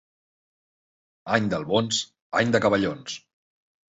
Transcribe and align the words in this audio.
Any 1.35 1.51
d'albons, 1.51 2.01
any 2.41 2.57
de 2.57 2.61
cavallons. 2.67 3.21